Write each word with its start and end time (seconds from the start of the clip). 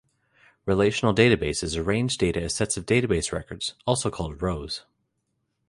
Relational 0.65 1.13
databases 1.13 1.77
arrange 1.77 2.17
data 2.17 2.41
as 2.41 2.55
sets 2.55 2.75
of 2.75 2.87
database 2.87 3.31
records, 3.31 3.75
also 3.85 4.09
called 4.09 4.41
rows. 4.41 4.83